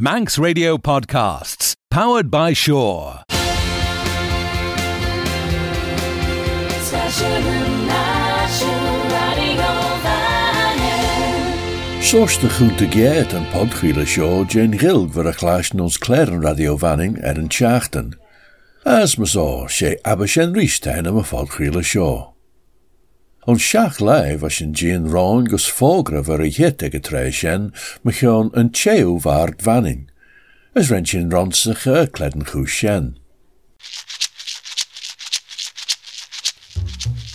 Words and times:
Manx 0.00 0.38
Radio 0.38 0.78
Podcasts, 0.78 1.74
powered 1.90 2.30
by 2.30 2.52
Shore. 2.52 3.24
Sos 12.00 12.38
de 12.38 12.46
chunta 12.46 12.86
géad 12.86 13.34
an 13.34 13.44
podchuile 13.46 14.06
show, 14.06 14.44
Jane 14.44 14.72
Hill 14.72 15.06
gur 15.06 15.26
a 15.26 15.32
chláisn 15.32 15.80
ons 15.80 15.98
léir 15.98 16.30
Radio 16.30 16.76
radiohaing 16.76 17.18
ar 17.24 17.36
an 17.36 17.48
teachtain. 17.48 18.14
As 18.86 19.18
mas 19.18 19.34
ó 19.34 19.66
sé 19.66 19.96
abba 20.04 20.28
sin 20.28 20.54
ríiste 20.54 20.94
henna 20.94 21.10
a 21.10 21.24
fáilchuile 21.24 21.82
seo. 21.82 22.37
Ons 23.48 23.64
sjaach 23.64 23.96
lei 24.04 24.36
was 24.36 24.58
een 24.60 24.74
Jane 24.76 25.08
Ron 25.08 25.46
gus 25.48 25.70
fogre 25.72 26.20
voor 26.24 26.42
een 26.44 26.50
jette 26.52 26.90
getreisjen, 26.90 27.72
me 28.02 28.12
gewoon 28.12 28.48
een 28.52 28.70
tjeu 28.70 29.18
waard 29.24 29.62
vanning. 29.62 30.10
As 30.74 30.90
rentjen 30.90 31.30
ronsige 31.30 32.08
kleden 32.12 32.46
goesjen. 32.46 33.16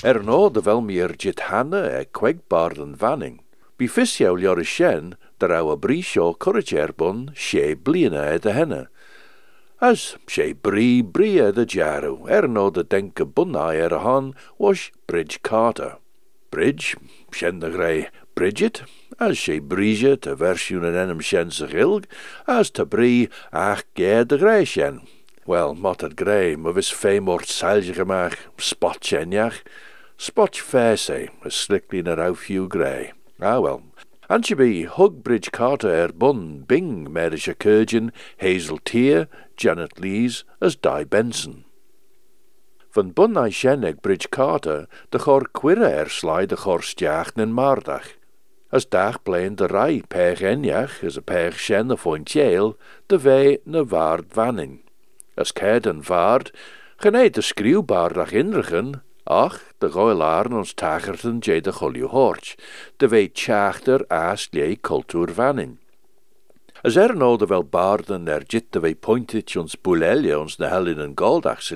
Er 0.04 0.24
no 0.24 0.52
de 0.52 0.62
wel 0.62 0.82
meer 0.82 1.16
jit 1.18 1.40
hanne 1.40 1.82
e 2.00 2.06
vanning. 2.98 3.42
Bi 3.76 3.90
fisjouw 3.90 4.38
jore 4.38 4.64
sjen, 4.64 5.18
der 5.38 5.52
ouwe 5.52 5.78
brisio 5.78 6.34
corrigerbon, 6.38 7.32
she 7.34 7.76
bliene 7.76 8.34
e 8.34 8.38
de 8.38 8.52
henne. 8.52 8.88
As 9.82 10.16
she 10.28 10.54
brie 10.54 11.04
brie 11.04 11.52
de 11.52 11.66
jaru, 11.66 12.28
er 12.30 12.48
de 12.72 12.84
denke 12.84 13.26
bunna 13.26 13.74
er 13.74 14.00
han, 14.00 14.36
was 14.60 14.92
Bridge 15.08 15.40
Carter. 15.42 16.03
Bridge, 16.54 16.96
sjen 17.34 17.60
de 17.60 17.72
grey 17.72 18.10
Bridget, 18.36 18.84
as 19.18 19.40
she 19.40 19.60
brige 19.60 20.20
te 20.22 20.36
versioen 20.38 20.86
en 20.86 20.94
enem 20.94 21.22
gilg, 21.72 22.06
as 22.46 22.70
te 22.70 22.86
brie 22.86 23.30
ach 23.52 23.82
ge 23.98 24.22
de 24.24 24.38
grey 24.38 24.62
sjen. 24.64 25.02
Wel, 25.50 25.74
mot 25.74 26.02
het 26.02 26.14
grey, 26.14 26.56
maar 26.56 26.78
vis 26.78 26.94
feemort 26.94 27.50
seilje 27.50 27.94
gemaakt, 27.98 28.38
spot 28.62 29.02
sjenjach, 29.02 29.64
spot 30.16 30.62
fairse, 30.62 31.28
as 31.44 31.58
slickly 31.58 32.04
na 32.04 32.14
rau 32.14 32.36
few 32.36 32.70
grey. 32.70 33.14
Ah 33.42 33.60
well. 33.60 33.82
Be 34.30 34.86
Hugbridge 34.86 35.52
Carter 35.52 35.90
er 35.90 36.14
bun, 36.14 36.66
Bing, 36.68 37.12
Mary 37.12 37.38
Curgin, 37.38 38.12
Hazel 38.38 38.78
Tear, 38.86 39.28
Janet 39.58 40.00
Lees, 40.00 40.44
as 40.62 40.76
Di 40.76 41.04
Benson. 41.04 41.66
Van 42.94 43.10
bun 43.12 43.36
I 43.36 43.50
shennig 43.50 44.02
Bridge 44.02 44.30
Carter, 44.30 44.86
de 45.10 45.18
chor 45.18 45.48
quirre 45.50 45.88
er 45.90 46.10
sly 46.14 46.46
de 46.46 46.56
chor 46.56 46.84
stiachten 46.86 47.42
en 47.42 47.54
mardach. 47.54 48.12
As 48.70 48.86
dag 48.86 49.18
blein 49.26 49.56
de 49.56 49.66
rai 49.66 50.04
pech 50.08 50.44
enjach, 50.46 51.00
as 51.04 51.18
a 51.18 51.22
pech 51.22 51.58
shen 51.58 51.88
de 51.88 51.98
fointjeel, 51.98 52.76
de 53.10 53.18
vee 53.20 53.58
ne 53.66 53.82
waard 53.84 54.28
vanning. 54.30 54.84
As 55.36 55.52
ked 55.52 55.88
en 55.90 56.04
vaard, 56.04 56.52
geneid 57.02 57.34
de 57.34 57.42
skriwbaardach 57.42 58.32
inrigen, 58.32 59.02
ach, 59.24 59.58
de 59.82 59.90
goilaren 59.90 60.54
ons 60.54 60.74
tagerten 60.74 61.42
je 61.42 61.62
de 61.62 61.74
golju 61.74 62.12
horch, 62.14 62.54
de 62.98 63.08
wee 63.08 63.32
tjachter 63.32 64.06
aas 64.08 64.52
lie 64.52 64.78
cultuur 64.78 65.34
vanning. 65.34 65.80
As 66.84 66.96
er 66.96 67.16
no 67.18 67.38
de 67.38 67.46
wel 67.46 67.66
baarden 67.66 68.28
er 68.28 68.44
jit 68.46 68.70
de 68.70 68.80
wee 68.80 68.96
pointit 68.96 69.58
ons 69.58 69.82
boelelje 69.82 70.38
ons 70.40 70.58
de 70.62 70.70
hel 70.70 70.94
in 70.94 71.00
een 71.00 71.18
goldach 71.18 71.64
se 71.64 71.76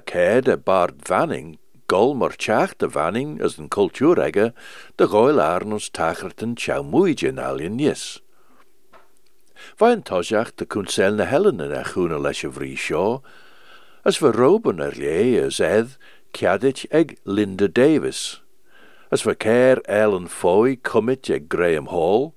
kede 0.00 0.56
baard 0.56 1.06
vanning, 1.06 1.58
golmer 1.86 2.34
tjachte 2.34 2.90
vanning 2.90 3.40
as 3.42 3.56
een 3.56 3.68
cultuuregge, 3.68 4.52
de 4.96 5.06
ons 5.72 5.90
tagerten 5.90 6.54
tjau 6.54 6.82
moeije 6.82 7.30
alien 7.38 7.76
nis. 7.76 8.20
Vain 9.78 10.02
tojach 10.02 10.54
de 10.54 10.66
kunsel 10.66 11.14
na 11.14 11.24
helen 11.24 11.60
in 11.60 11.72
a 11.72 11.84
vrie 12.50 12.76
sjo, 12.76 13.22
as 14.04 14.20
roben 14.32 14.80
er 14.80 14.94
lie 14.96 15.38
as 15.40 15.60
edd, 15.60 15.96
Kiadich 16.32 16.84
eg 16.90 17.16
Linda 17.24 17.68
Davis. 17.68 18.40
As 19.10 19.24
we 19.24 19.34
care 19.34 19.80
Ellen 19.88 20.26
Foy 20.26 20.76
cummit 20.76 21.30
eg 21.30 21.48
Graham 21.48 21.86
Hall, 21.86 22.34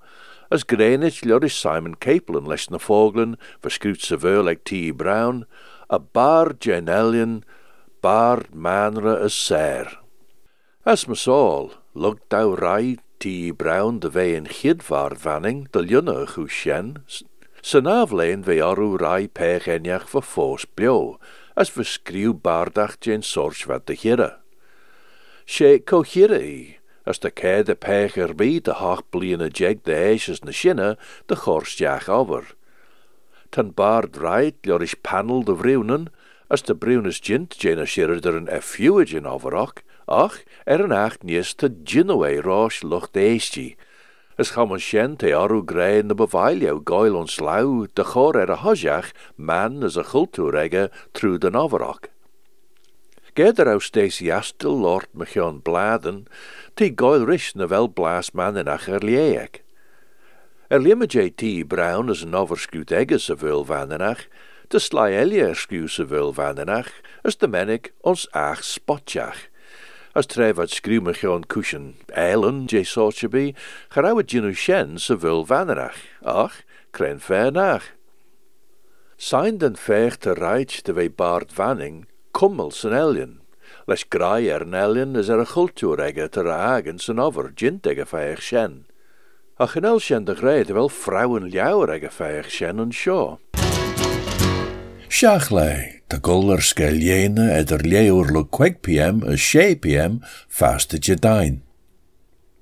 as 0.51 0.63
Greenwich 0.63 1.21
Lurish 1.21 1.59
Simon 1.59 1.95
Capelin 1.95 2.47
leis 2.47 2.69
na 2.69 2.77
foglen 2.77 3.35
verscrút 3.61 4.01
sa 4.01 4.15
eg 4.47 4.63
T. 4.63 4.91
Brown, 4.91 5.45
a 5.89 5.97
bar 5.97 6.53
Janelian, 6.53 7.44
bar 8.01 8.45
manra 8.53 9.23
as 9.23 9.33
ser. 9.33 9.97
As 10.85 11.07
me 11.07 11.16
sol, 11.16 11.73
lug 11.94 12.19
dau 12.29 12.55
rai 12.55 12.97
T. 13.19 13.51
Brown 13.51 14.00
de 14.00 14.09
vei 14.09 14.35
in 14.35 14.45
chidvar 14.45 15.17
vanning 15.17 15.67
de 15.72 15.81
ljunne 15.81 16.27
chu 16.27 16.47
sjen, 16.47 17.03
San 17.61 17.88
aflein 17.88 18.44
ve 18.44 18.61
rai 18.61 19.27
pech 19.27 19.67
enjach 19.67 20.07
voor 20.07 20.22
fos 20.22 20.66
bio, 20.66 21.19
as 21.57 21.75
we 21.75 21.83
skriw 21.83 22.33
bardach 22.33 22.97
jen 23.01 23.21
sorch 23.21 23.67
wat 23.67 23.85
de 23.88 23.94
hire. 23.94 24.38
She 25.45 25.79
co 25.79 26.03
hire 26.03 26.39
i, 26.39 26.77
as 27.06 27.19
de 27.19 27.31
ke 27.31 27.63
de 27.63 27.75
pech 27.75 28.16
bi 28.38 28.59
de 28.59 28.73
hach 28.73 29.03
bliene 29.11 29.50
jeg 29.51 29.83
de 29.83 29.94
eisjes 29.94 30.44
na 30.44 30.95
de 31.27 31.35
chorstjach 31.35 32.07
over. 32.07 32.56
Tan 33.59 33.73
bard 33.75 34.15
rait 34.15 34.55
lorish 34.63 34.95
panel 35.03 35.43
de 35.43 35.53
vriunen, 35.53 36.07
as 36.47 36.61
de 36.61 36.73
brunes 36.73 37.19
jint 37.19 37.57
jen 37.59 37.81
a 37.83 37.85
shirre 37.85 38.21
der 38.21 38.37
een 38.37 38.47
effuigen 38.47 39.25
overach, 39.27 39.83
ach, 40.07 40.37
er 40.63 40.79
een 40.79 40.95
acht 40.95 41.23
nies 41.27 41.51
te 41.59 41.67
jinaway 41.83 42.39
rosh 42.39 42.83
lucht 42.83 43.19
eistji, 43.19 43.75
As 44.39 44.55
cham 44.55 44.71
an 44.71 44.79
shen 44.79 45.17
te 45.17 45.35
aru 45.35 45.59
grei 45.65 45.99
na 46.01 46.15
bevailio 46.15 46.79
goil 46.79 47.19
ons 47.19 47.41
lau 47.43 47.85
de 47.93 48.05
chor 48.07 48.39
er 48.39 48.55
a 48.55 48.61
hojach 48.63 49.11
man 49.35 49.83
as 49.83 49.97
a 49.97 50.07
chultúr 50.07 50.55
ege 50.55 50.87
trú 51.11 51.35
den 51.37 51.59
overach. 51.59 52.07
Geder 53.35 53.67
au 53.67 53.81
Stacey 53.83 54.31
Astel 54.31 54.71
lord 54.71 55.11
mechion 55.11 55.59
bladen, 55.59 56.29
ti 56.77 56.87
goil 56.89 57.27
rish 57.27 57.55
na 57.55 57.67
vel 57.67 57.89
blas 57.89 58.31
man 58.33 58.55
in 58.55 58.71
ach 58.71 58.87
er 58.87 59.03
lieek. 59.03 59.65
Er 60.72 60.78
limme 60.78 61.07
J.T. 61.07 61.63
Brown 61.63 62.12
as 62.12 62.22
an 62.22 62.35
overscoot 62.38 62.91
egge 62.94 63.18
sa 63.18 63.34
vul 63.34 63.63
vanenach, 63.66 64.28
de 64.69 64.78
sly 64.78 65.16
elie 65.18 65.47
skew 65.57 65.88
sa 65.90 66.03
vul 66.06 66.30
vanenach, 66.30 66.91
as 67.25 67.40
de 67.41 67.47
menig 67.50 67.90
ons 68.06 68.28
ach 68.38 68.62
spotjach. 68.62 69.47
As 70.13 70.30
tref 70.30 70.59
at 70.62 70.69
skriw 70.69 71.02
mechion 71.02 71.47
cushion 71.50 71.96
eilen, 72.13 72.68
je 72.69 72.84
soortje 72.85 73.31
bi, 73.34 73.56
gerauwe 73.96 74.22
ginu 74.22 74.53
shen 74.53 75.00
sa 75.02 75.18
vul 75.18 75.41
vanenach, 75.41 75.97
ach, 76.22 76.62
kren 76.94 77.18
ver 77.18 77.50
nach. 77.50 77.90
Sein 79.18 79.57
den 79.57 79.74
feich 79.74 80.19
te 80.22 80.38
reit 80.38 80.84
de 80.86 80.94
wei 80.94 81.09
baard 81.09 81.50
vanning, 81.50 82.06
kummel 82.31 82.69
san 82.69 82.94
elien. 82.94 83.40
Les 83.90 84.06
grai 84.06 84.46
er 84.46 84.62
an 84.62 84.78
elien 84.78 85.18
is 85.18 85.34
er 85.34 85.41
a 85.41 85.50
chultuur 85.50 85.97
egge 85.97 86.30
te 86.30 86.46
ragen 86.46 87.01
san 87.01 87.18
over, 87.18 87.50
gint 87.57 87.90
egge 87.90 88.06
feich 88.06 88.46
shen. 88.46 88.86
Ach 89.59 89.75
in 89.75 89.83
el 89.83 89.99
shen 89.99 90.23
de 90.23 90.35
greit 90.39 90.69
wel 90.71 90.87
vrouwen 90.87 91.49
ljouwer 91.51 91.89
egge 91.91 92.07
feich 92.15 92.47
shen 92.47 92.79
an 92.79 92.93
sjo. 92.95 93.39
Sjaach 95.11 95.49
lei, 95.51 95.99
de 96.07 96.15
goller 96.23 96.63
skeljene 96.63 97.49
et 97.57 97.73
er 97.75 97.83
leeuwrlo 97.83 98.45
kwek 98.47 98.79
pm 98.87 99.19
a 99.27 99.35
she 99.35 99.75
pm 99.75 100.21
faste 100.47 100.95
je 101.03 101.19
dain. 101.19 101.59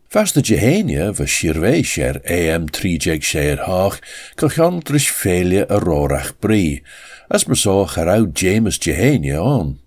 Faste 0.09 0.41
je 0.41 0.57
heenje 0.57 1.11
va 1.19 1.29
shirwe 1.29 1.83
sher 1.85 2.17
am 2.25 2.65
3 2.65 2.97
jeg 3.05 3.21
sher 3.21 3.61
haag, 3.69 4.01
kachan 4.33 4.81
trish 4.81 5.13
velje 5.21 5.67
a 5.69 5.77
rorach 5.77 6.33
brie, 6.41 6.81
as 7.29 7.45
me 7.45 7.53
so 7.53 7.85
gerau 7.85 8.25
James 8.33 8.81
je 8.81 8.97
heenje 8.97 9.37
on. 9.37 9.77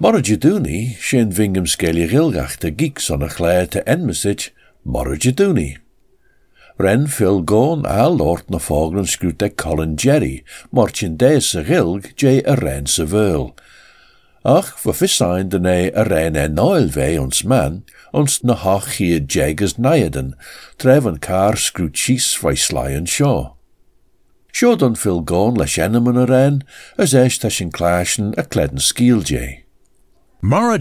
Morra 0.00 0.18
je 0.26 0.34
dooni, 0.34 0.96
shen 0.98 1.30
vingem 1.30 1.70
skelje 1.70 2.10
gilgach 2.10 2.58
de 2.58 2.74
geeks 2.74 3.10
on 3.14 3.22
a 3.22 3.30
te 3.66 3.86
enmesich, 3.86 4.50
dooni. 5.32 5.78
Ren 6.78 7.08
Phil 7.08 7.42
Gone 7.42 7.84
a 7.86 8.08
Lord 8.08 8.48
na 8.48 8.58
ag 9.42 9.56
Colin 9.56 9.96
Jerry, 9.96 10.44
marchin 10.70 11.16
dé 11.16 11.40
sa 11.40 11.62
gilg 11.62 12.14
dé 12.14 12.40
a 12.46 12.54
ren 12.54 12.86
sa. 12.86 13.52
Ach, 14.44 14.78
fa 14.78 14.92
fisain 14.92 15.48
den 15.48 15.66
a 15.66 16.04
vei 16.88 17.18
ons 17.18 17.42
man, 17.44 17.82
ons 18.14 18.44
na 18.44 18.54
hach 18.54 18.98
hi 18.98 19.18
jegas 19.18 19.74
naiden, 19.76 20.34
tref 20.78 21.04
car 21.20 21.54
skrút 21.54 21.94
chis 21.94 22.36
vai 22.36 22.54
slyan 22.54 23.06
sio. 23.06 23.56
Sio 24.52 24.76
don 24.78 24.94
enam 25.78 26.08
an 26.08 26.16
a 26.16 26.26
ren, 26.26 26.62
as 26.96 27.12
clashen 27.72 28.34
a 28.38 28.44
cledden 28.44 28.78
skiel 28.78 29.24
jay. 29.24 29.64
Mara. 30.40 30.78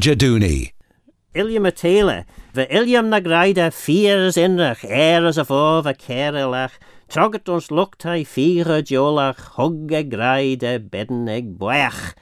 Iliam 1.38 1.68
a 1.68 1.72
tele, 1.72 2.26
ve 2.54 2.66
Iliam 2.66 3.10
na 3.10 3.20
graide 3.20 3.72
fiers 3.72 4.38
inrach, 4.38 4.84
er 4.84 5.24
as 5.28 5.38
a 5.38 5.46
fo 5.46 5.84
va 5.86 5.94
kerelach, 5.94 6.80
troget 7.14 7.48
ons 7.48 7.70
luktai 7.70 8.26
fire 8.26 8.82
jolach, 8.82 9.54
hugge 9.54 10.02
graide 10.10 10.80
bedden 10.80 11.30
eg 11.30 11.54
boach. 11.60 12.16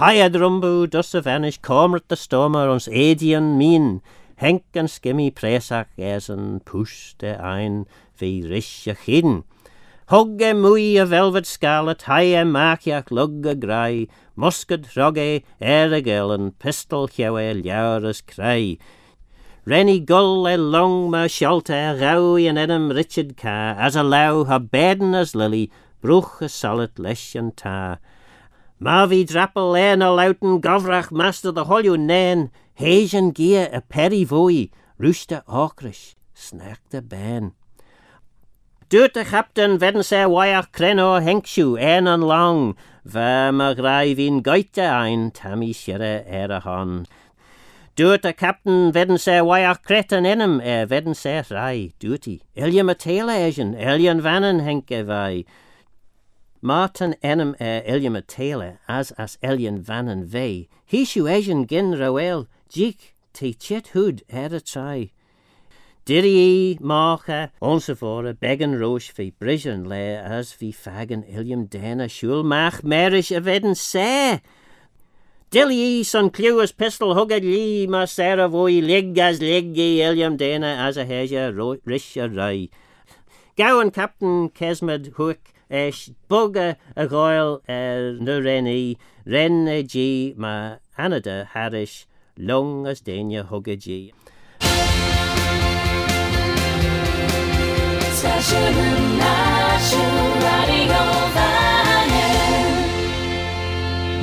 Haia 0.00 0.26
drumbu 0.28 0.90
dus 0.90 1.14
a 1.14 1.22
vanish 1.22 1.60
komert 1.62 2.08
de 2.08 2.18
stomer 2.18 2.66
ons 2.68 2.88
edian 2.90 3.54
min, 3.56 4.00
henk 4.42 4.66
en 4.74 4.90
skimmy 4.90 5.30
presach 5.30 5.94
es 5.96 6.26
een 6.28 6.58
puste 6.66 7.36
ein 7.38 7.84
vi 8.18 8.42
rische 8.50 8.96
chin. 9.04 9.44
Hogge 10.08 10.54
mui 10.54 10.96
a 11.02 11.04
velvet 11.04 11.44
scarlet, 11.44 12.08
a 12.08 12.44
markiach 12.44 13.10
lug 13.10 13.44
a 13.44 13.56
grey, 13.56 14.06
musket 14.36 14.84
rogge 14.94 15.42
er 15.60 15.92
a 15.92 16.00
gillen, 16.00 16.52
pistol 16.60 17.08
chewe 17.08 17.60
ljouras 17.60 18.22
cray. 18.24 18.78
Renny 19.66 19.98
gull 19.98 20.46
e 20.46 20.56
long 20.56 21.10
ma 21.10 21.26
shelter, 21.26 21.98
rowie 21.98 22.48
and 22.48 22.56
edam 22.56 22.94
Richard 22.94 23.36
Carr, 23.36 23.74
as 23.80 23.96
a 23.96 24.04
low 24.04 24.44
ha 24.44 24.60
beden 24.60 25.12
as 25.12 25.34
lily, 25.34 25.72
bruch 26.00 26.40
a 26.40 26.48
solid 26.48 27.00
lesh 27.00 27.34
and 27.34 27.56
tar. 27.56 27.98
Marvi 28.80 29.26
drappel 29.26 29.76
en 29.76 30.02
a 30.02 30.12
louten 30.12 30.60
govrach 30.60 31.10
master 31.10 31.50
the 31.50 31.64
holju 31.64 31.98
nen, 31.98 32.52
Hajan 32.78 33.34
gear 33.34 33.68
a 33.72 33.80
peri 33.80 34.22
voi, 34.22 34.70
rooster 34.98 35.42
okrish, 35.48 36.14
snack 36.32 36.78
the 36.90 37.02
ben. 37.02 37.54
Dút 38.88 39.16
a 39.16 39.24
chaptain 39.24 39.78
ven 39.78 39.96
sé 40.04 40.28
bhaach 40.30 40.70
crennó 40.70 41.18
henksú 41.20 41.76
an 41.76 42.06
an 42.06 42.20
long, 42.20 42.76
bhe 43.04 43.48
a 43.48 43.74
raibh 43.74 44.18
hín 44.18 44.44
gaiite 44.44 44.86
ein 44.86 45.32
tamí 45.32 45.74
siire 45.74 46.22
ar 46.24 46.44
er 46.44 46.52
a 46.52 46.60
hon. 46.60 47.04
Dút 47.96 48.24
a 48.24 48.32
captain 48.32 48.92
vedden 48.92 49.18
sé 49.18 49.42
bhaach 49.42 49.82
cretan 49.82 50.22
innim 50.24 50.60
ar 50.60 50.84
e 50.84 50.86
vedden 50.86 51.14
sé 51.14 51.42
ra 51.50 51.72
dúti. 51.98 52.42
Eliam 52.56 52.88
a 52.88 52.94
téileisian, 52.94 53.74
Elian 53.74 54.20
vanan 54.20 54.60
henke 54.60 55.04
bhaid. 55.04 55.46
Martin 56.62 57.16
enam 57.24 57.56
ar 57.58 57.82
e 57.82 57.82
Iliam 57.88 58.16
a 58.16 58.22
téile 58.22 58.78
as 58.86 59.10
as 59.18 59.36
Elian 59.42 59.82
vanan 59.82 60.28
bvé, 60.28 60.68
hí 60.86 61.02
siú 61.02 61.26
éisian 61.26 61.66
gin 61.66 61.90
roéil, 61.98 62.46
Díic 62.72 63.16
tí 63.34 63.52
chiithúd 63.52 64.22
ar 64.32 64.54
a 64.54 64.60
trai. 64.60 65.10
Dirrie, 66.06 66.78
Marcha, 66.80 67.50
enzovoort, 67.60 68.38
beggen 68.38 68.78
roos 68.78 69.08
vi 69.10 69.32
brischen 69.40 69.88
le 69.88 70.16
as 70.22 70.52
vi 70.52 70.70
fagen 70.70 71.24
ilium 71.26 71.66
dana 71.66 72.08
shul 72.08 72.44
mach 72.44 72.84
merish 72.84 73.36
a 73.36 73.40
vedden 73.40 73.74
se. 73.74 74.40
Dilly 75.50 76.04
son 76.04 76.30
cluas 76.30 76.70
pistol 76.70 77.16
hugged 77.16 77.42
li 77.42 77.88
ma 77.88 78.04
sera 78.04 78.46
voi 78.46 78.80
lig 78.80 79.18
as 79.18 79.40
liggi 79.40 79.98
ilium 79.98 80.36
dana 80.36 80.86
as 80.86 80.96
a 80.96 81.04
heja 81.04 81.50
rish 81.84 82.16
a 82.16 82.28
rai. 82.28 82.70
Gowan 83.56 83.90
Captain 83.90 84.48
Kesmed 84.50 85.14
hook 85.14 85.40
esh 85.68 86.10
bugga 86.30 86.76
a 86.94 87.08
goil 87.08 87.62
er 87.68 88.12
nu 88.12 88.40
renni 88.40 88.96
ren 89.24 89.66
g 89.88 90.34
ma 90.36 90.76
anada 90.96 91.48
harish 91.48 92.06
long 92.38 92.86
as 92.86 93.00
dania 93.00 93.44
hugga 93.44 93.76
g. 98.46 98.54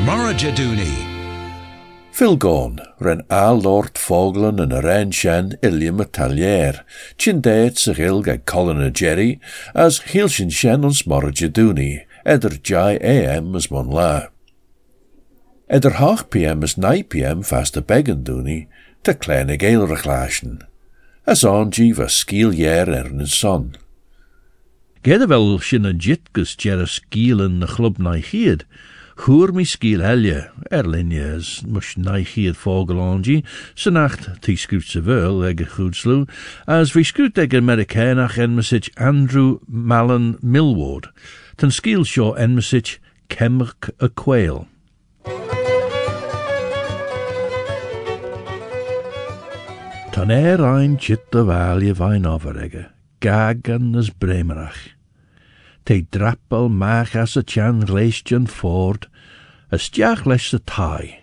Morajadooni. 0.06 0.96
Phil 2.12 2.38
Gorn, 2.38 2.80
ren 3.00 3.24
a 3.30 3.52
Lord 3.52 3.98
Foglen 3.98 4.60
en 4.60 4.82
ren 4.82 5.12
shen 5.12 5.58
Ilium 5.62 6.00
a 6.00 6.06
talier, 6.06 6.86
chin 7.18 7.42
deet 7.42 7.78
zich 7.78 8.00
ilg 8.00 8.28
a 8.28 8.38
Colin 8.38 8.82
a 8.82 8.90
Jerry, 8.92 9.42
as 9.76 10.00
hielshin 10.14 10.52
shen 10.52 10.86
ons 10.86 11.04
Morajadooni, 11.04 12.06
eder 12.26 12.56
jai 12.64 12.96
am 13.04 13.56
as 13.56 13.70
mon 13.72 13.92
la. 13.92 14.28
Eder 15.70 15.96
half 16.00 16.30
pm 16.30 16.64
as 16.64 16.78
9 16.78 17.04
pm 17.04 17.44
fast 17.44 17.76
a 17.76 17.82
beggen 17.82 18.24
dooni, 18.24 18.68
te 19.04 19.14
kleine 19.14 19.58
geelrig 19.58 20.06
lashen. 20.06 20.62
As 21.26 21.44
on 21.44 21.72
va 21.72 22.08
skiel 22.08 22.52
jer 22.54 22.88
er 22.88 23.06
een 23.12 23.28
son. 23.28 23.83
Gede 25.04 25.28
wel 25.28 25.60
sin 25.60 25.86
a 25.86 25.92
jitgus 25.92 26.56
ger 26.56 26.80
a 26.80 26.88
skiel 26.88 27.42
in 27.42 27.60
na 27.60 27.68
club 27.68 27.98
na 28.00 28.14
chiad. 28.24 28.64
Chŵr 29.20 29.52
mi 29.52 29.66
sgiel 29.68 30.00
helje, 30.00 30.48
er 30.72 30.88
linje 30.88 31.26
as 31.36 31.62
mus 31.68 31.98
na 31.98 32.24
chiad 32.24 32.56
fogelangi, 32.56 33.44
synacht 33.76 34.40
ti 34.40 34.56
sgrwt 34.56 34.88
se 34.88 35.02
veul 35.04 35.44
eg 35.44 35.60
a 35.60 35.68
chwdslu, 35.76 36.24
as 36.72 36.96
vi 36.96 37.04
sgrwt 37.04 37.42
eg 37.44 37.52
Americanach 37.52 38.40
en 38.40 38.56
mesich 38.56 38.88
Andrew 38.96 39.60
Mallan 39.68 40.38
Millward, 40.40 41.12
ten 41.60 41.68
skiel 41.68 42.08
sio 42.08 42.32
en 42.40 42.56
mesich 42.56 42.96
a 44.00 44.08
quail. 44.08 44.70
Tan 50.16 50.32
er 50.32 50.64
ein 50.64 50.96
chit 50.96 51.28
de 51.32 51.44
valje 51.44 51.92
overegge, 52.00 52.93
gagan 53.24 53.96
as 53.96 54.10
bremerach. 54.10 54.92
Te 55.86 56.02
drappel 56.02 56.70
mach 56.70 57.16
as 57.16 57.38
a 57.38 57.44
chan 57.44 57.80
leistjan 57.88 58.48
ford, 58.48 59.08
as 59.72 59.90
tiach 59.90 60.26
les 60.26 60.54
a 60.54 60.60
tai, 60.60 61.22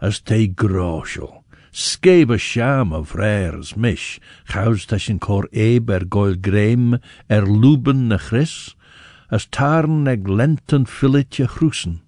as 0.00 0.18
te 0.20 0.48
groshel, 0.48 1.44
skebe 1.70 2.38
sham 2.38 2.92
of 2.92 3.14
rares 3.14 3.76
mish, 3.76 4.18
chaus 4.50 4.86
tashin 4.90 5.20
cor 5.20 5.46
eber 5.52 6.04
goil 6.04 6.34
greim 6.34 6.98
er 7.30 7.46
luben 7.46 8.08
na 8.08 8.18
chris, 8.18 8.74
as 9.30 9.46
tarn 9.46 10.08
eg 10.10 10.26
lenten 10.26 10.84
filletje 10.84 11.46
chrusen. 11.46 12.00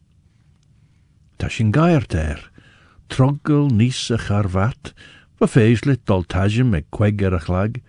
Tashin 1.38 1.70
gairt 1.70 2.14
er, 2.14 2.42
troggel 3.08 3.70
a 3.70 4.18
charvat, 4.26 4.94
va 5.38 5.46
feeslit 5.46 6.06
doltajim 6.06 6.74
eg 6.74 6.86
a 6.90 7.38
chlag, 7.38 7.82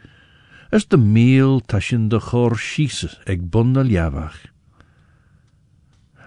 as 0.73 0.87
de 0.89 0.97
meel 0.97 1.59
tashin 1.61 2.09
de 2.09 2.19
chor 2.19 2.55
schies 2.57 3.03
eg 3.29 3.45
bundel 3.53 3.91
javach. 3.93 4.39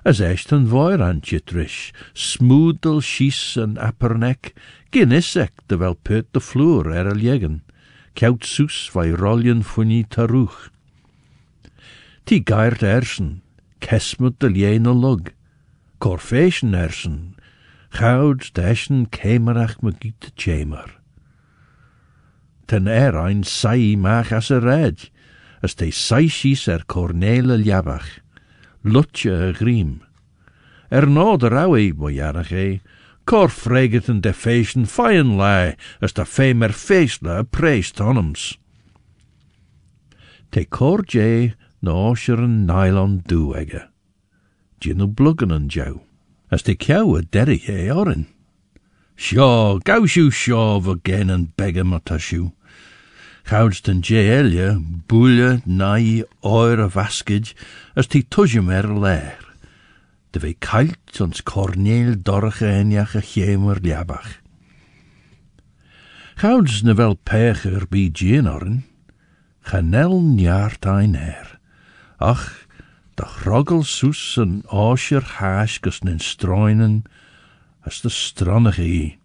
As 0.06 0.20
echt 0.22 0.52
een 0.54 0.68
voir 0.70 1.02
an 1.02 1.20
trish, 1.20 1.90
smoedel 2.14 3.00
schies 3.00 3.56
en 3.58 3.74
appernek, 3.76 4.52
gin 4.94 5.10
isek 5.10 5.50
de 5.66 5.76
wel 5.82 5.96
put 5.98 6.30
de 6.30 6.40
vloer 6.40 6.92
er 6.94 7.10
al 7.10 7.18
jegen, 7.18 7.64
kout 8.14 8.46
soes 8.46 8.86
vai 8.94 9.10
rollen 9.10 9.64
funny 9.64 10.04
taruch. 10.08 10.70
Ti 12.24 12.38
gairt 12.44 12.82
ersen, 12.82 13.42
kesmut 13.82 14.38
de 14.38 14.50
liene 14.50 14.94
lug, 14.94 15.34
korfeschen 15.98 16.74
ersen, 16.74 17.34
goud 17.98 18.46
dashen 18.54 19.10
kemerach 19.10 19.82
me 19.82 19.90
giete 19.90 20.30
chamber 20.36 21.00
ten 22.66 22.86
er 22.86 23.16
ein 23.16 23.42
sai 23.44 23.96
mach 23.96 24.32
as 24.32 24.50
a 24.50 24.60
red, 24.60 25.08
as 25.62 25.74
te 25.74 25.90
sai 25.90 26.26
sies 26.28 26.66
er 26.68 26.84
cornele 26.86 27.58
ljabach, 27.62 28.08
lutje 28.84 29.32
a 29.48 29.52
griem. 29.52 30.00
Er 30.90 31.06
no 31.06 31.36
de 31.36 31.48
rawe 31.50 31.92
bojarach 31.94 32.52
e, 32.52 32.80
cor 33.26 33.48
freget 33.48 34.08
en 34.08 34.20
de 34.20 34.32
feesten 34.32 34.86
feien 34.86 35.36
lai, 35.36 35.74
as 36.00 36.12
de 36.12 36.24
femer 36.24 36.72
feestle 36.72 37.40
a 37.40 37.44
preest 37.44 38.00
onums. 38.00 38.54
Te 40.50 40.64
cor 40.64 41.02
je 41.08 41.54
no 41.82 42.12
osher 42.12 42.38
een 42.38 42.66
nylon 42.66 43.20
duegge, 43.26 43.88
ginu 44.78 45.06
bluggen 45.06 45.52
an 45.54 45.68
jou, 45.68 46.00
as 46.50 46.62
te 46.62 46.74
kjau 46.74 47.18
a 47.18 47.22
derry 47.22 47.62
e 47.66 47.90
oren. 47.90 48.26
Sjo, 49.16 49.80
gau 49.80 50.04
siw 50.04 50.28
sjo 50.28 50.78
va 50.84 50.94
gen 51.02 51.30
an 51.32 51.48
begge 51.56 51.80
matashu. 51.88 52.52
Gouds 53.48 53.80
den 53.80 54.02
jeelje, 54.02 54.76
boelje, 55.08 55.62
nai, 55.64 56.22
oire 56.44 56.90
vaskid, 56.92 57.54
as 57.96 58.08
ti 58.12 58.22
tujem 58.22 58.68
er 58.68 58.84
leer. 58.84 59.40
De 60.32 60.40
ve 60.42 60.52
kalt 60.60 61.20
ons 61.24 61.40
corneel 61.40 62.12
dorge 62.20 62.68
a 62.68 63.22
chemer 63.22 63.80
liabach. 63.80 64.42
Gouds 66.36 66.82
ne 66.82 66.92
wel 66.92 67.16
pecher 67.16 67.86
bi 67.88 68.10
genoren, 68.12 68.84
genel 69.64 70.20
njaart 70.20 70.84
ein 70.84 71.14
er. 71.14 71.58
Ach, 72.20 72.66
de 73.16 73.24
roggel 73.46 73.82
soes 73.82 74.36
en 74.36 74.62
osher 74.68 75.24
haaskus 75.40 76.02
nen 76.04 76.18
stroinen, 76.20 77.06
as 77.86 78.00
de 78.02 78.10
stronnige 78.10 78.82
i. 78.82 79.18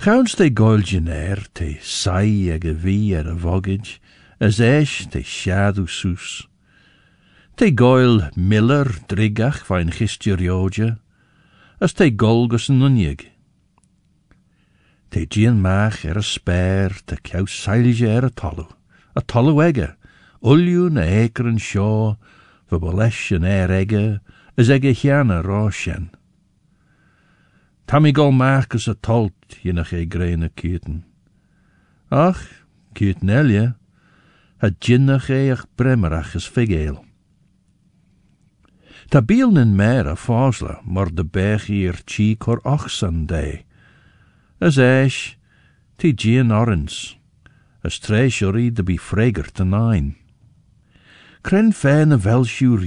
Gauns 0.00 0.32
te 0.34 0.48
goilgenair 0.48 1.44
te 1.52 1.74
sai 1.84 2.48
ag 2.54 2.64
a 2.64 2.72
vi 2.72 3.12
ar 3.12 3.28
a 3.28 3.34
vogage, 3.36 3.98
as 4.40 4.56
eis 4.56 5.04
te 5.12 5.20
sws. 5.20 6.46
Te 7.60 7.68
goil 7.70 8.30
miller 8.34 8.88
drigach 9.12 9.66
vain 9.68 9.92
chistierioja, 9.92 10.96
as 11.80 11.92
te 11.92 12.08
golgus 12.08 12.70
unig. 12.72 13.28
Te 15.12 15.26
gian 15.26 15.60
mach 15.60 16.06
ar 16.08 16.16
a 16.16 16.24
spær 16.24 16.96
te 17.04 17.20
cew 17.20 17.44
sailge 17.44 18.08
ar 18.08 18.24
a 18.24 18.30
tolw, 18.32 18.64
a 19.12 19.20
tolw 19.20 19.60
ege, 19.60 19.90
ulliw 20.40 20.88
na 20.88 21.04
sio, 21.60 22.16
fy 22.70 22.78
bolesh 22.80 23.36
yn 23.36 23.44
er 23.44 23.68
ege, 23.68 24.20
as 24.56 24.70
ege. 24.72 24.96
Tammy 24.96 26.19
gol 28.12 28.30
Marcus 28.30 28.86
a 28.86 28.94
tolt, 28.94 29.34
jinnach 29.64 29.92
e 29.92 30.06
greine 30.06 30.48
kieten. 30.54 31.02
Ach, 32.08 32.38
kieten 32.94 33.28
elje, 33.28 33.74
a 34.62 34.70
ginnach 34.70 35.28
é 35.28 35.50
ach 35.50 35.66
bremerach 35.76 36.36
is 36.36 36.46
figéel. 36.46 37.02
Ta 39.10 39.20
biel 39.20 39.58
in 39.58 39.74
meer 39.74 40.06
a 40.06 40.14
fásla 40.14 40.78
mar 40.86 41.10
de 41.10 41.24
bech 41.24 41.66
i'r 41.66 41.98
tí 42.06 42.38
cor 42.38 42.62
ochsan 42.62 43.26
dé. 43.26 43.66
As 44.60 44.78
eis, 44.78 45.34
ti 45.98 46.14
gian 46.14 46.54
orins, 46.54 47.18
as 47.82 47.98
treisuri 47.98 48.70
de 48.70 48.86
bi 48.86 48.98
fregert 49.02 49.58
an 49.58 49.74
ein. 49.74 50.14
Cren 51.42 51.72
fen 51.74 52.14
a 52.14 52.18
velsiw 52.22 52.78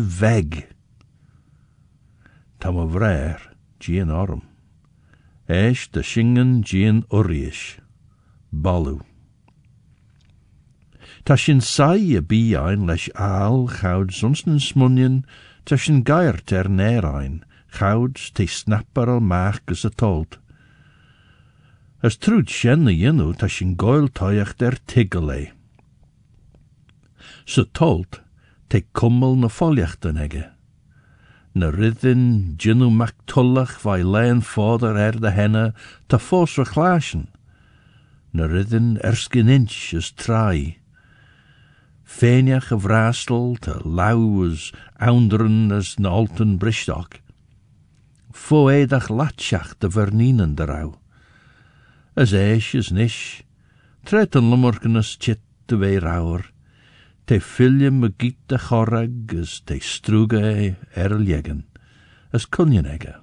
veg. 0.00 0.64
Tam 2.58 2.78
a 2.80 2.86
gien 3.84 4.10
arum. 4.10 4.42
Eish 5.48 5.90
da 5.92 6.02
shingen 6.02 6.62
gien 6.64 7.04
orish. 7.10 7.80
Balu. 8.50 9.00
Ta 11.24 11.36
sin 11.36 11.60
sai 11.60 12.16
a 12.16 12.22
biain 12.22 12.86
leis 12.88 13.08
al 13.16 13.68
chawd 13.68 14.12
sonsten 14.12 14.60
smunien, 14.60 15.24
ta 15.64 15.76
sin 15.76 16.02
gair 16.04 16.40
ter 16.48 16.68
nerain, 16.68 17.44
chawd 17.76 18.16
te 18.34 18.46
snappar 18.46 19.08
al 19.08 19.20
mach 19.20 19.60
gus 19.66 19.84
a 19.84 19.90
told. 19.90 20.38
As 22.04 22.16
trúd 22.16 22.48
sjen 22.48 22.88
a 22.88 22.92
jenu 22.92 23.32
ta 23.36 23.48
sin 23.48 23.76
goil 23.76 24.08
toiach 24.08 24.56
der 24.60 24.76
tigalei. 24.88 25.52
So 27.46 27.64
told, 27.64 28.20
te 28.68 28.84
kummel 28.92 29.36
na 29.36 29.48
foljachten 29.48 30.16
hege. 30.20 30.53
Na 31.54 31.70
mac 32.90 33.14
tullach 33.26 33.78
vai 33.78 34.02
lein 34.02 34.42
fáder 34.42 34.96
er 34.96 35.20
de 35.20 35.30
henne 35.30 35.72
ta 36.08 36.18
fós 36.18 36.58
rechlaasjen. 36.58 37.28
Na 38.32 38.46
ridin 38.46 38.98
erskin 39.04 39.48
inch 39.48 39.94
is 39.94 40.10
trai. 40.10 40.78
Féniach 42.04 42.72
a 42.72 42.76
vrastel 42.76 43.56
te 43.60 43.74
lauw 43.84 44.50
as 44.50 44.72
ounderen 44.98 45.70
as 45.70 45.96
na 45.96 46.10
alten 46.10 46.58
bristok. 46.58 47.20
Fo 48.32 48.66
eidach 48.66 49.08
latjach 49.08 49.78
de 49.78 49.88
verninen. 49.88 50.56
As 52.16 52.32
eis 52.32 52.74
is 52.74 52.90
nish, 52.90 53.44
tret 54.04 54.34
an 54.34 54.50
lummerken 54.50 54.96
as 54.96 55.16
chit 55.16 55.40
de 55.68 55.76
wei 55.76 55.98
rauwer, 55.98 56.50
te 57.24 57.40
filje 57.40 57.90
me 57.90 58.10
giet 58.20 58.36
de 58.46 58.58
chorrag 58.58 59.32
as 59.40 59.62
struge 59.80 60.76
er 60.92 61.14
ljegen, 61.18 61.64
as 62.32 62.44
kunjen 62.46 62.84
egge. 62.84 63.14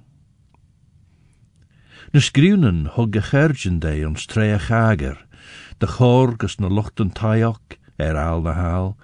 Na 2.12 2.20
skriunen 2.20 2.86
hog 2.96 3.14
gechergen 3.14 3.78
de 3.80 3.94
ons 4.06 4.26
chager, 4.58 5.18
de 5.78 5.86
chorg 5.86 6.42
as 6.44 6.58
na 6.58 6.68
luchten 6.68 7.12
taiok, 7.14 7.78
er 7.96 8.18
al 8.18 8.42
na 8.42 8.52
haal, 8.58 8.96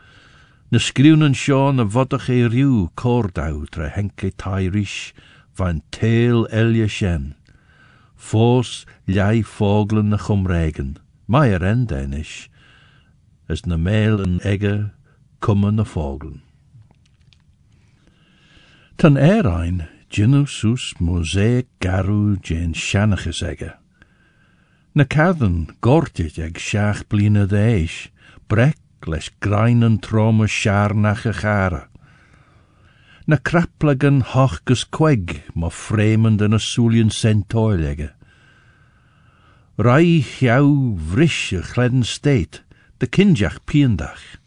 na 0.70 0.78
skriunen 0.78 1.34
seo 1.34 1.70
na 1.72 1.84
vodach 1.84 2.28
tre 3.70 3.88
henke 3.94 4.32
tairish, 4.36 5.14
van 5.54 5.82
teel 5.90 6.46
elje 6.50 6.88
shen. 6.88 7.34
Fós 8.18 8.84
ljai 9.06 9.44
foglen 9.44 10.10
na 10.10 10.18
chumregen, 10.18 10.96
mai 11.26 11.54
as 13.48 13.64
na 13.66 13.76
meil 13.76 14.20
en 14.20 14.38
egge 14.44 14.90
kummen 15.40 15.76
na 15.76 15.84
foglen. 15.84 16.42
Tan 18.96 19.16
erein, 19.16 19.86
ginu 20.10 20.46
sus 20.46 20.94
mosaic 21.00 21.68
garu 21.80 22.36
jen 22.42 22.74
shanaches 22.74 23.42
egge. 23.42 23.72
Na 24.94 25.04
cadden 25.04 25.68
gortit 25.80 26.38
eg 26.38 26.58
shach 26.58 27.04
bline 27.08 27.46
de 27.46 27.88
brek 28.48 28.78
les 29.06 29.30
greinen 29.40 29.98
trome 30.00 30.48
chara. 30.48 31.88
Na 33.26 33.36
kraplagan 33.36 34.22
hochgus 34.22 34.84
queg, 34.90 35.42
ma 35.54 35.68
fremend 35.68 36.40
en 36.42 36.54
a 36.54 36.58
sulien 36.58 37.10
sentoilegge. 37.10 38.10
Rai 39.78 40.24
jou 40.40 40.96
vrish 40.96 41.52
a 41.52 41.62
chleden 41.62 42.02
state, 42.02 42.62
de 42.98 43.06
kinjach 43.06 43.58
piendach. 43.64 44.38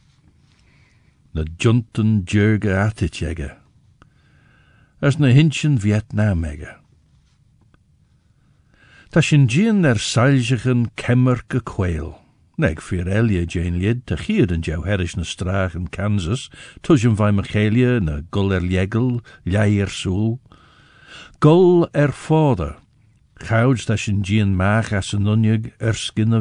Na 1.33 1.43
junten 1.57 2.23
jurge 2.25 2.75
atitjegge. 2.75 3.57
As 5.01 5.17
na 5.17 5.27
hinchen 5.27 5.79
Vietnam 5.79 6.43
egge. 6.43 6.75
Ta 9.11 9.21
gien 9.47 9.85
er 9.85 9.99
sailjachen 9.99 10.91
kemmerke 10.95 11.59
kweil. 11.63 12.15
Neg 12.57 12.79
fyr 12.83 13.07
elia 13.07 13.45
Jane 13.47 13.79
ta 14.05 14.15
chiad 14.15 14.51
yn 14.51 14.63
jaw 14.63 14.83
herish 14.85 15.15
na 15.17 15.23
strach 15.25 15.75
yn 15.75 15.87
Kansas, 15.87 16.49
tusian 16.83 17.15
vai 17.15 17.31
Michaelia 17.31 17.99
na 17.99 18.21
gull 18.31 18.53
er 18.53 18.61
liai 19.43 19.79
er 19.81 19.91
sŵl. 19.91 20.37
Gull 21.39 21.87
er 21.95 22.11
chawd 23.41 23.87
ta 23.87 23.95
sin 23.95 24.21
gien 24.21 24.55
mach 24.55 24.93
as 24.93 25.13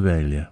velia. 0.02 0.50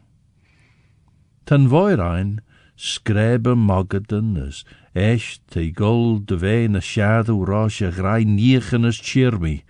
Tan 1.49 1.71
voir 1.73 1.97
ein, 2.05 2.43
skrebe 2.77 3.55
moggaden 3.57 4.37
as 4.37 4.65
eist 4.93 5.41
te 5.49 5.71
gull 5.73 6.21
de 6.29 6.37
ve 6.37 6.69
na 6.69 6.81
shadow 6.81 7.41
rosh 7.51 7.81
a 7.81 7.91
grai 7.91 8.25
niechen 8.25 8.85
as 8.85 9.01
chirmi, 9.01 9.63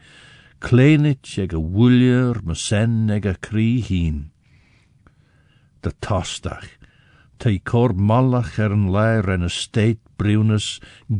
kleinit 0.59 1.39
ag 1.39 1.55
a 1.55 1.61
a 3.31 3.35
kri 3.47 3.79
hien 3.81 4.19
de 5.83 5.93
tostach. 6.01 6.67
Te 7.39 7.59
cor 7.59 7.95
malach 7.95 8.59
er 8.59 8.73
een 8.73 8.91
leir 8.91 9.29
en 9.31 9.47
a 9.47 9.49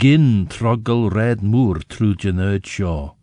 gin 0.03 0.47
trogel 0.51 1.09
red 1.15 1.43
moer 1.43 1.79
trúdjan 1.87 2.43
öd 2.43 2.67
seo. 2.67 3.15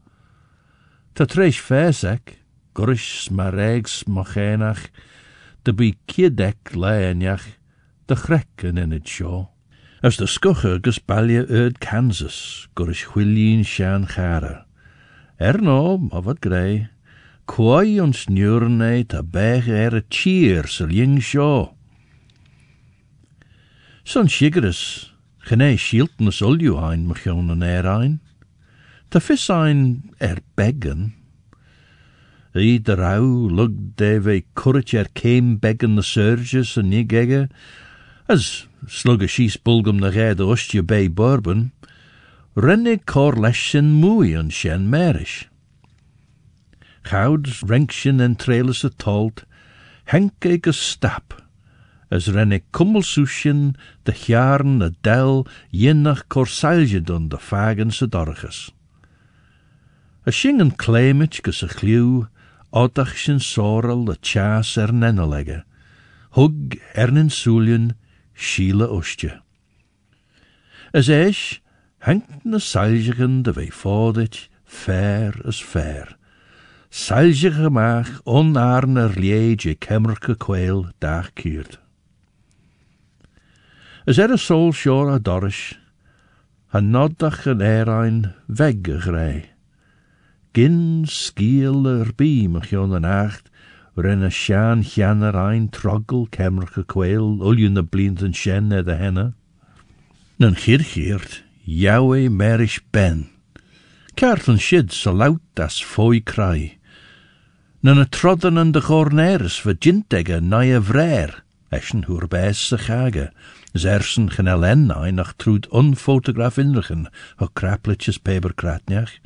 Ta 1.14 1.26
treis 1.26 1.60
fesek, 1.60 2.40
gorish 2.74 3.28
smaregs 3.28 4.06
machenach, 4.08 4.88
de 5.66 5.74
bi 5.74 5.96
kiedek 6.06 6.76
leeniach, 6.78 7.46
de 8.06 8.16
chrekken 8.16 8.78
in 8.78 8.92
het 8.92 9.10
seo. 9.10 9.50
As 10.06 10.18
de 10.18 10.28
skuche 10.30 10.78
gus 10.82 11.00
balje 11.02 11.46
Kansas, 11.82 12.68
gorish 12.78 13.06
chwilien 13.10 13.66
shan 13.66 14.06
chara. 14.08 14.66
Er 15.38 15.62
no, 15.62 15.98
ma 15.98 16.22
wat 16.22 16.40
grei, 16.40 16.90
Quai 17.46 18.00
ons 18.02 18.26
njurne 18.26 19.06
ta 19.06 19.22
beg 19.22 19.68
er 19.70 20.02
cheer 20.10 20.66
sal 20.66 20.90
jing 20.90 21.20
sjo. 21.22 21.76
Son 24.04 24.28
shigeris, 24.28 25.14
gene 25.46 25.78
shieltnes 25.78 26.42
ulju 26.42 26.74
ein 26.82 27.06
er 27.62 27.86
ein. 27.86 28.20
Ta 29.10 29.20
fis 29.20 29.50
ein 29.50 30.10
beggen. 32.56 32.62
I 32.62 32.80
de 32.80 32.96
lug 33.50 33.72
de 33.96 34.22
ve 34.22 34.44
courage 34.54 34.98
er 34.98 35.08
came 35.14 35.58
beggen 35.58 35.96
the 35.96 36.04
surges 36.04 36.78
en 36.78 36.90
nigegge, 36.90 37.50
as 38.28 38.68
slug 38.88 39.28
shees 39.28 39.58
bulgum 39.58 40.00
na 40.00 40.10
red 40.10 40.40
ostje 40.40 40.82
bay 40.82 41.08
bourbon, 41.08 41.72
rennig 42.56 43.06
cor 43.06 43.34
leshen 43.34 44.00
mui 44.02 44.38
an 44.38 44.50
shen 44.50 44.90
merish. 44.90 45.50
Gouds 47.04 47.62
renksjen 47.62 48.22
en 48.22 48.36
trailes 48.36 48.84
a 48.84 48.90
tolt, 48.90 49.46
henk 50.06 50.40
stap, 50.72 51.42
as 52.10 52.28
renne 52.28 52.62
kummelsoesjen 52.72 53.76
de 54.06 54.14
jaren 54.14 54.82
a 54.82 54.90
del 55.04 55.46
jinnach 55.72 56.28
korsailje 56.30 57.04
dun 57.04 57.30
de 57.30 57.38
fagen 57.38 57.92
sa 57.92 58.06
dorges. 58.06 58.72
A 60.26 60.32
shingen 60.32 60.72
claimit 60.72 61.42
gus 61.44 61.62
a 61.62 61.68
chliw, 61.68 62.26
odach 62.76 63.16
sin 63.16 63.40
sorel 63.40 64.04
a 64.12 64.18
chas 64.20 64.76
er 64.78 64.92
nennelegge, 64.92 65.64
hug 66.36 66.76
ernin 66.94 67.32
soeljen, 67.32 67.94
shiele 68.36 68.88
ostje. 68.92 69.40
As 70.94 71.08
eis, 71.08 71.62
henk 72.04 72.44
na 72.44 72.60
sailjigen 72.60 73.44
de 73.48 73.56
vei 73.56 73.72
fodit, 73.72 74.50
fair 74.66 75.34
as 75.48 75.64
fair, 75.64 76.18
Sailje 76.96 77.50
gemaach 77.52 78.22
onarne 78.24 79.10
lieje 79.20 79.76
kemmerke 79.76 80.38
kweil 80.40 80.86
dag 81.04 81.34
kiert. 81.36 81.76
As 84.08 84.18
er 84.18 84.38
sol 84.38 84.72
shore 84.72 85.16
a 85.16 85.20
dorish, 85.20 85.76
a 86.72 86.80
noddach 86.80 87.44
an 87.52 87.60
erein 87.60 88.34
vegge 88.48 89.02
grei. 89.04 89.55
Gin 90.56 91.04
skiel 91.04 91.84
er 91.84 92.14
bi 92.16 92.48
mach 92.48 92.70
jon 92.72 92.94
an 92.96 93.04
acht, 93.04 93.50
a 94.00 94.30
shan 94.30 94.84
janner 94.84 95.36
ein 95.36 95.68
troggel 95.68 96.30
kemmerke 96.32 96.86
kweil, 96.88 97.44
uljen 97.44 97.76
de 97.76 97.84
blind 97.84 98.24
en 98.24 98.32
shen 98.32 98.72
e 98.72 98.82
de 98.82 98.96
henne. 98.96 99.34
Nan 100.40 100.56
chirchiert, 100.56 101.44
jouwe 101.68 102.30
merish 102.30 102.80
ben. 102.94 103.28
Kaarten 104.16 104.58
shid 104.58 104.94
so 104.94 105.12
laut 105.12 105.60
as 105.60 105.82
foi 105.82 106.22
krai. 106.22 106.78
Nan 107.84 108.00
a 108.00 108.06
trodden 108.06 108.58
an 108.58 108.72
de 108.72 108.80
gorneres 108.80 109.60
ver 109.60 109.76
jintege 109.76 110.40
na 110.40 110.62
a 110.64 110.80
vrer. 110.80 111.44
Eschen 111.70 112.08
hoer 112.08 112.30
bijs 112.32 112.64
se 112.70 112.78
chage, 112.78 113.28
zersen 113.76 114.30
gen 114.32 114.48
elennai 114.48 115.12
nach 115.12 115.36
trud 115.36 115.68
unfotograf 115.68 116.58
inrichen, 116.58 117.10
ho 117.40 117.50
peberkratniach. 117.52 119.20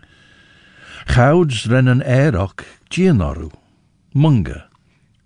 Gouds 1.08 1.66
rennen 1.66 2.02
eirok, 2.02 2.66
gianoru, 2.90 3.52
munga, 4.14 4.70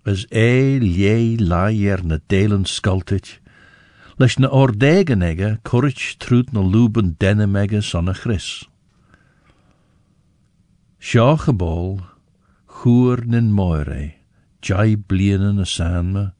as 0.06 0.26
e 0.30 0.78
lie 0.78 1.36
lai 1.36 1.84
er 1.86 2.04
na 2.04 2.18
delen 2.28 2.64
skultit, 2.64 3.38
leis 4.18 4.38
na 4.38 4.48
ordegen 4.48 5.22
ege, 5.22 5.58
courage 5.64 6.16
trud 6.18 6.52
na 6.52 6.60
luben 6.60 7.16
denne 7.18 7.46
mege 7.46 7.82
son 7.82 8.08
a 8.08 8.14
chris. 8.14 8.64
Seo 11.00 11.36
gebol, 11.36 12.00
chŵr 12.68 13.26
nin 13.26 13.52
moire, 13.52 14.14
jai 14.62 14.96
bliene 14.96 15.52
na 15.54 15.64
sanme, 15.64 16.32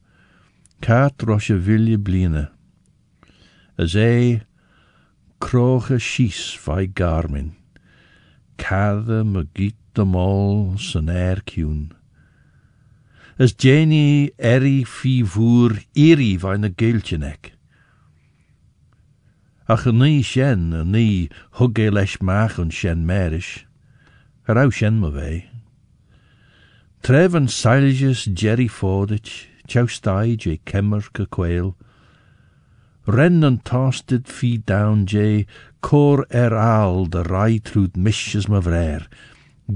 cat 0.81 1.17
rosje 1.19 1.57
vilje 1.57 2.49
as 3.77 3.95
e 3.95 4.41
kroche 5.39 5.99
schies 5.99 6.57
vai 6.63 6.87
garmin, 6.87 7.51
cadde 8.65 9.23
me 9.23 9.45
giet 9.53 9.77
de 9.93 10.03
mol 10.03 10.77
san 10.79 11.09
air 11.09 11.41
cún. 11.45 11.91
As 13.37 13.53
Jenny 13.53 14.31
eri 14.39 14.83
fi 14.83 15.21
voer 15.21 15.83
iri 15.93 16.35
vai 16.37 16.57
na 16.57 16.69
geeltjenek. 16.69 17.51
Ach 19.67 19.85
yn 19.89 19.99
ni 20.01 20.23
sien, 20.23 20.71
yn 20.81 20.93
ni 20.93 21.29
hugge 21.59 21.91
leis 21.93 22.17
mach 22.21 22.57
yn 22.61 22.71
sien 22.73 23.05
merish, 23.05 23.65
ar 24.47 24.57
au 24.61 24.71
sien 24.71 24.97
me 25.01 25.11
yn 27.37 27.49
sailjes 27.49 28.25
Jerry 28.33 28.69
Fordich, 28.69 29.45
Chow 29.69 29.87
stai 29.89 30.37
je 30.37 30.57
kemmer 30.65 31.05
ke 31.13 31.25
quail. 31.25 31.73
Ren 33.05 33.43
en 33.43 33.57
tosted 33.65 34.29
fi 34.29 34.57
down 34.57 35.05
je, 35.09 35.45
cor 35.85 36.25
er 36.31 36.53
al 36.57 37.05
de 37.13 37.21
rai 37.21 37.59
trud 37.59 37.93
misjes 37.95 38.47
me 38.49 38.59
vrer. 38.67 39.03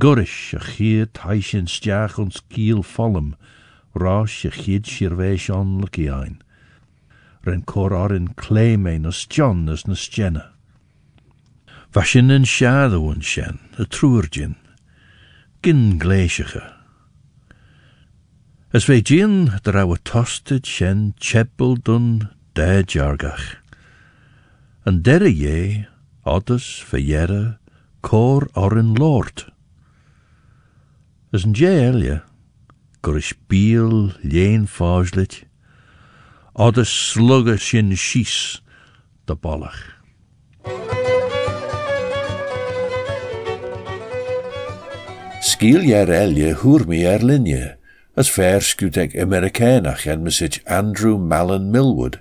Gurish 0.01 0.55
a 0.57 0.59
chier 0.59 1.05
taishin 1.05 1.67
stiach 1.69 2.17
ons 2.17 2.41
kiel 2.49 2.81
follem, 2.81 3.35
ras 3.93 4.31
je 4.41 4.49
chid 4.49 4.85
shirvesh 4.89 5.49
on 5.53 5.77
lucky 5.81 6.07
ein. 6.09 6.41
Ren 7.45 7.61
cor 7.61 7.93
orin 7.93 8.29
claimein 8.41 9.05
as 9.05 9.27
John 9.27 9.69
as 9.69 9.85
na. 9.85 10.45
Vashin 11.93 12.31
en 12.31 12.43
shadow 12.43 13.11
en 13.11 13.21
shen, 13.21 13.59
a 13.77 13.85
truurgin. 13.85 14.55
Gin 15.61 15.99
glaciige. 15.99 16.65
As 18.73 18.85
ve 18.85 19.01
gin 19.01 19.59
der 19.63 19.73
rauwe 19.73 19.97
tosted 20.03 20.65
shen 20.65 21.13
chebel 21.19 21.75
dun 21.75 22.29
de 22.55 22.83
jargach. 22.83 23.57
En 24.87 25.03
derre 25.03 25.29
je, 25.29 25.85
oddus 26.23 26.83
verjere, 26.87 27.57
cor 28.01 28.47
orin 28.53 28.93
lord. 28.93 29.47
As 31.31 31.43
een 31.43 31.53
je 31.53 31.69
elje, 31.69 32.21
gorish 33.01 33.33
biel 33.47 34.11
leen 34.21 34.67
fajlit, 34.67 35.43
oddus 36.53 36.91
slugge 37.11 37.57
shin 37.57 37.95
shies 37.95 38.61
de 39.25 39.35
bollach. 39.35 39.99
Skiel 45.41 45.85
jaar 45.87 46.09
elje 46.11 46.53
hoer 46.53 46.83
me 46.87 46.97
linje, 47.23 47.77
as 48.19 48.27
ek 48.99 49.15
Amerikanach 49.15 50.05
en 50.05 50.23
mesich 50.23 50.59
Andrew 50.67 51.17
Mallon 51.17 51.71
Millwood, 51.71 52.19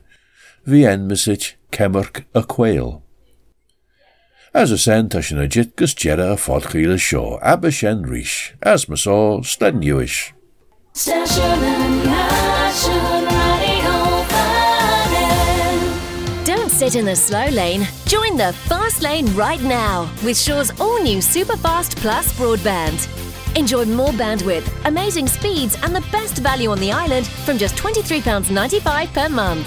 vi 0.63 0.85
en 0.87 1.09
mesich 1.09 1.57
Kemmerk 1.71 2.27
a 2.35 2.43
Quail. 2.47 3.08
As 4.55 4.71
a 4.71 4.79
sent 4.79 5.15
as 5.15 5.31
yn 5.31 5.39
a 5.39 5.47
jit 5.47 5.77
gus 5.77 5.93
jera 5.93 6.33
a 6.33 6.37
fod 6.41 6.71
chil 6.73 6.93
a 6.93 6.97
sio, 6.97 7.39
abba 7.43 7.71
shen 7.71 8.03
rish, 8.09 8.55
as 8.63 8.89
ma 8.89 8.97
so 8.97 9.43
slen 9.45 9.79
newish. 9.79 10.33
Station 10.95 11.45
and 11.45 12.05
Nation 12.09 13.29
Radio 13.29 14.25
Fun. 14.33 15.13
Don't 16.45 16.71
sit 16.71 16.97
in 16.97 17.05
the 17.05 17.15
slow 17.15 17.47
lane. 17.49 17.87
Join 18.07 18.39
the 18.39 18.55
fast 18.65 19.03
lane 19.03 19.27
right 19.37 19.63
now 19.63 20.09
with 20.25 20.39
Shaw's 20.39 20.73
all 20.81 21.03
new 21.03 21.19
Superfast 21.19 21.97
Plus 21.97 22.33
broadband. 22.33 23.07
Enjoy 23.55 23.85
more 23.85 24.13
bandwidth, 24.13 24.67
amazing 24.87 25.29
speeds, 25.29 25.77
and 25.83 25.95
the 25.95 26.05
best 26.11 26.39
value 26.39 26.71
on 26.71 26.81
the 26.81 26.91
island 26.91 27.27
from 27.27 27.59
just 27.59 27.77
£23.95 27.77 29.13
per 29.13 29.29
month. 29.29 29.67